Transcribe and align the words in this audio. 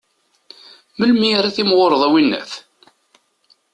Melmi 0.97 1.29
ara 1.37 1.55
timɣureḍ, 1.55 2.01
a 2.07 2.09
winnat? 2.11 2.51